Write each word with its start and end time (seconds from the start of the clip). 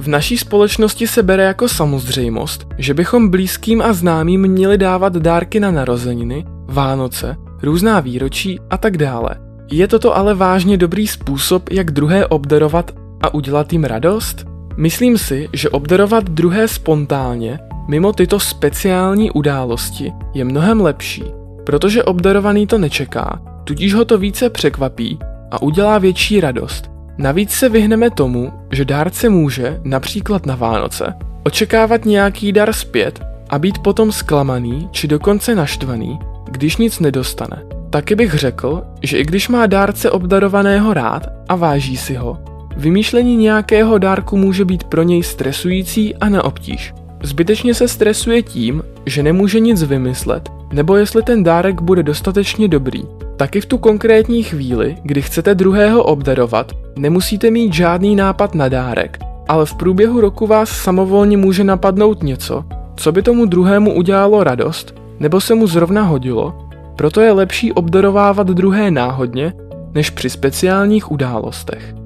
V 0.00 0.08
naší 0.08 0.38
společnosti 0.38 1.06
se 1.06 1.22
bere 1.22 1.44
jako 1.44 1.68
samozřejmost, 1.68 2.66
že 2.78 2.94
bychom 2.94 3.28
blízkým 3.28 3.82
a 3.82 3.92
známým 3.92 4.48
měli 4.48 4.78
dávat 4.78 5.16
dárky 5.16 5.60
na 5.60 5.70
narozeniny, 5.70 6.44
Vánoce, 6.66 7.36
různá 7.62 8.00
výročí 8.00 8.60
a 8.70 8.78
tak 8.78 8.96
dále. 8.96 9.30
Je 9.70 9.88
toto 9.88 10.16
ale 10.16 10.34
vážně 10.34 10.76
dobrý 10.76 11.06
způsob, 11.06 11.70
jak 11.70 11.90
druhé 11.90 12.26
obdarovat 12.26 12.90
a 13.22 13.34
udělat 13.34 13.72
jim 13.72 13.84
radost? 13.84 14.44
Myslím 14.76 15.18
si, 15.18 15.48
že 15.52 15.70
obdarovat 15.70 16.24
druhé 16.24 16.68
spontánně, 16.68 17.58
mimo 17.88 18.12
tyto 18.12 18.40
speciální 18.40 19.30
události, 19.30 20.12
je 20.34 20.44
mnohem 20.44 20.80
lepší, 20.80 21.24
protože 21.66 22.02
obdarovaný 22.02 22.66
to 22.66 22.78
nečeká, 22.78 23.42
tudíž 23.64 23.94
ho 23.94 24.04
to 24.04 24.18
více 24.18 24.50
překvapí 24.50 25.18
a 25.50 25.62
udělá 25.62 25.98
větší 25.98 26.40
radost. 26.40 26.93
Navíc 27.18 27.50
se 27.50 27.68
vyhneme 27.68 28.10
tomu, 28.10 28.52
že 28.72 28.84
dárce 28.84 29.28
může, 29.28 29.80
například 29.84 30.46
na 30.46 30.54
Vánoce, 30.54 31.14
očekávat 31.44 32.04
nějaký 32.04 32.52
dar 32.52 32.72
zpět 32.72 33.20
a 33.50 33.58
být 33.58 33.78
potom 33.78 34.12
zklamaný 34.12 34.88
či 34.92 35.08
dokonce 35.08 35.54
naštvaný, 35.54 36.18
když 36.50 36.76
nic 36.76 37.00
nedostane. 37.00 37.62
Taky 37.90 38.14
bych 38.14 38.34
řekl, 38.34 38.82
že 39.02 39.18
i 39.18 39.24
když 39.24 39.48
má 39.48 39.66
dárce 39.66 40.10
obdarovaného 40.10 40.94
rád 40.94 41.22
a 41.48 41.56
váží 41.56 41.96
si 41.96 42.14
ho, 42.14 42.38
vymýšlení 42.76 43.36
nějakého 43.36 43.98
dárku 43.98 44.36
může 44.36 44.64
být 44.64 44.84
pro 44.84 45.02
něj 45.02 45.22
stresující 45.22 46.16
a 46.16 46.28
na 46.28 46.44
obtíž. 46.44 46.94
Zbytečně 47.22 47.74
se 47.74 47.88
stresuje 47.88 48.42
tím, 48.42 48.82
že 49.06 49.22
nemůže 49.22 49.60
nic 49.60 49.82
vymyslet, 49.82 50.48
nebo 50.72 50.96
jestli 50.96 51.22
ten 51.22 51.42
dárek 51.42 51.80
bude 51.82 52.02
dostatečně 52.02 52.68
dobrý. 52.68 53.02
Taky 53.36 53.60
v 53.60 53.66
tu 53.66 53.78
konkrétní 53.78 54.42
chvíli, 54.42 54.96
kdy 55.02 55.22
chcete 55.22 55.54
druhého 55.54 56.02
obdarovat, 56.02 56.72
nemusíte 56.96 57.50
mít 57.50 57.74
žádný 57.74 58.16
nápad 58.16 58.54
na 58.54 58.68
dárek, 58.68 59.18
ale 59.48 59.66
v 59.66 59.74
průběhu 59.74 60.20
roku 60.20 60.46
vás 60.46 60.70
samovolně 60.70 61.36
může 61.36 61.64
napadnout 61.64 62.22
něco, 62.22 62.64
co 62.96 63.12
by 63.12 63.22
tomu 63.22 63.46
druhému 63.46 63.94
udělalo 63.94 64.44
radost, 64.44 64.94
nebo 65.20 65.40
se 65.40 65.54
mu 65.54 65.66
zrovna 65.66 66.02
hodilo, 66.02 66.68
proto 66.96 67.20
je 67.20 67.32
lepší 67.32 67.72
obdarovávat 67.72 68.46
druhé 68.46 68.90
náhodně, 68.90 69.52
než 69.94 70.10
při 70.10 70.30
speciálních 70.30 71.10
událostech. 71.10 71.94